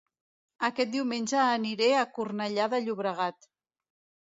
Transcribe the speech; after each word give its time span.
Aquest 0.69 0.89
diumenge 0.95 1.43
aniré 1.43 1.91
a 1.99 2.07
Cornellà 2.17 2.69
de 2.75 2.83
Llobregat 2.89 3.49